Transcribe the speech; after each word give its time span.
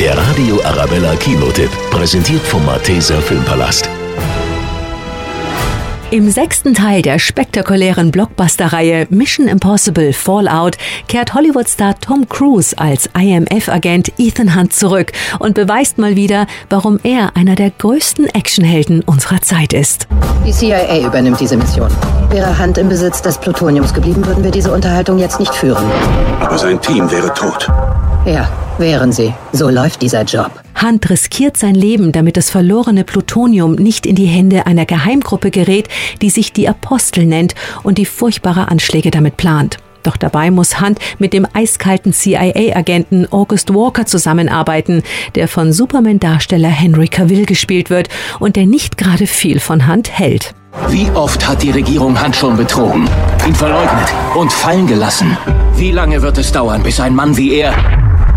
Der 0.00 0.16
Radio 0.16 0.60
Arabella 0.62 1.16
Kinotipp, 1.16 1.70
präsentiert 1.90 2.42
vom 2.42 2.64
Malteser 2.64 3.20
Filmpalast. 3.20 3.90
Im 6.12 6.30
sechsten 6.30 6.72
Teil 6.72 7.02
der 7.02 7.18
spektakulären 7.18 8.12
Blockbuster-Reihe 8.12 9.08
Mission 9.10 9.48
Impossible 9.48 10.12
Fallout 10.12 10.76
kehrt 11.08 11.34
Hollywood-Star 11.34 11.98
Tom 11.98 12.28
Cruise 12.28 12.78
als 12.78 13.10
IMF-Agent 13.18 14.12
Ethan 14.18 14.54
Hunt 14.54 14.72
zurück 14.72 15.10
und 15.40 15.54
beweist 15.54 15.98
mal 15.98 16.14
wieder, 16.14 16.46
warum 16.70 17.00
er 17.02 17.36
einer 17.36 17.56
der 17.56 17.70
größten 17.70 18.26
Actionhelden 18.28 19.02
unserer 19.02 19.42
Zeit 19.42 19.72
ist. 19.72 20.06
Die 20.46 20.52
CIA 20.52 21.06
übernimmt 21.06 21.40
diese 21.40 21.56
Mission. 21.56 21.90
Wäre 22.30 22.56
Hunt 22.56 22.78
im 22.78 22.88
Besitz 22.88 23.20
des 23.20 23.36
Plutoniums 23.36 23.92
geblieben, 23.92 24.24
würden 24.24 24.44
wir 24.44 24.52
diese 24.52 24.72
Unterhaltung 24.72 25.18
jetzt 25.18 25.40
nicht 25.40 25.54
führen. 25.54 25.84
Aber 26.40 26.56
sein 26.56 26.80
Team 26.80 27.10
wäre 27.10 27.34
tot. 27.34 27.68
Ja, 28.24 28.48
wären 28.78 29.12
sie. 29.12 29.34
So 29.52 29.68
läuft 29.68 30.02
dieser 30.02 30.22
Job. 30.22 30.50
Hunt 30.80 31.10
riskiert 31.10 31.56
sein 31.56 31.74
Leben, 31.74 32.12
damit 32.12 32.36
das 32.36 32.50
verlorene 32.50 33.04
Plutonium 33.04 33.74
nicht 33.74 34.06
in 34.06 34.14
die 34.14 34.26
Hände 34.26 34.66
einer 34.66 34.86
Geheimgruppe 34.86 35.50
gerät, 35.50 35.88
die 36.22 36.30
sich 36.30 36.52
die 36.52 36.68
Apostel 36.68 37.26
nennt 37.26 37.54
und 37.82 37.98
die 37.98 38.06
furchtbare 38.06 38.68
Anschläge 38.68 39.10
damit 39.10 39.36
plant. 39.36 39.78
Doch 40.04 40.16
dabei 40.16 40.50
muss 40.50 40.80
Hunt 40.80 40.98
mit 41.18 41.32
dem 41.32 41.46
eiskalten 41.52 42.12
CIA-Agenten 42.12 43.30
August 43.32 43.74
Walker 43.74 44.06
zusammenarbeiten, 44.06 45.02
der 45.34 45.48
von 45.48 45.72
Superman-Darsteller 45.72 46.68
Henry 46.68 47.08
Cavill 47.08 47.46
gespielt 47.46 47.90
wird 47.90 48.08
und 48.38 48.56
der 48.56 48.66
nicht 48.66 48.96
gerade 48.96 49.26
viel 49.26 49.60
von 49.60 49.88
Hunt 49.88 50.16
hält. 50.18 50.54
Wie 50.88 51.10
oft 51.10 51.46
hat 51.48 51.62
die 51.62 51.72
Regierung 51.72 52.22
Hunt 52.22 52.36
schon 52.36 52.56
betrogen, 52.56 53.08
ihn 53.46 53.54
verleugnet 53.54 54.08
und 54.36 54.52
fallen 54.52 54.86
gelassen? 54.86 55.36
Wie 55.76 55.90
lange 55.90 56.22
wird 56.22 56.38
es 56.38 56.52
dauern, 56.52 56.82
bis 56.82 57.00
ein 57.00 57.14
Mann 57.14 57.36
wie 57.36 57.54
er 57.54 57.74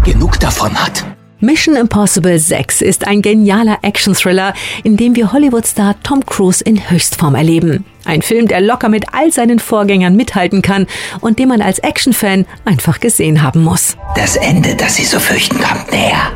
genug 0.04 0.40
davon 0.40 0.74
hat? 0.76 1.06
Mission 1.40 1.76
Impossible 1.76 2.38
6 2.38 2.82
ist 2.82 3.08
ein 3.08 3.24
genialer 3.24 3.80
Action-Thriller, 3.82 4.54
in 4.84 4.96
dem 4.96 5.16
wir 5.16 5.34
Hollywood-Star 5.34 5.96
Tom 6.04 6.24
Cruise 6.24 6.64
in 6.64 6.92
Höchstform 6.92 7.34
erleben. 7.34 7.84
Ein 8.06 8.22
Film, 8.22 8.48
der 8.48 8.62
locker 8.62 8.90
mit 8.90 9.06
all 9.14 9.32
seinen 9.32 9.58
Vorgängern 9.58 10.16
mithalten 10.16 10.62
kann 10.62 10.86
und 11.20 11.40
den 11.40 11.48
man 11.48 11.64
als 11.64 11.80
Action-Fan 11.80 12.46
einfach 12.64 13.00
gesehen 13.00 13.42
haben 13.42 13.64
muss. 13.64 13.98
Das 14.16 14.36
Ende, 14.36 14.76
das 14.76 14.98
Sie 14.98 15.06
so 15.06 15.20
fürchten, 15.20 15.60
kommt 15.60 15.92
näher. 15.92 16.32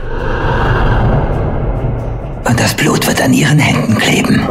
Und 2.50 2.60
das 2.60 2.74
Blut 2.76 3.06
wird 3.06 3.22
an 3.22 3.34
Ihren 3.34 3.60
Händen 3.60 3.98
kleben. 4.00 4.48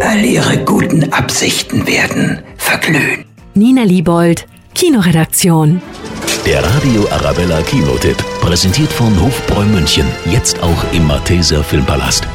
All 0.00 0.24
Ihre 0.24 0.58
guten 0.64 1.12
Absichten 1.12 1.86
werden 1.86 2.40
verglühen. 2.56 3.24
Nina 3.54 3.84
Liebold, 3.84 4.46
Kinoredaktion. 4.74 5.80
Der 6.46 6.60
Radio 6.64 7.08
Arabella 7.10 7.62
Kinotipp, 7.62 8.16
präsentiert 8.40 8.92
von 8.92 9.18
Hofbräu 9.22 9.64
München, 9.64 10.06
jetzt 10.26 10.60
auch 10.60 10.92
im 10.92 11.06
Malteser 11.06 11.62
Filmpalast. 11.62 12.26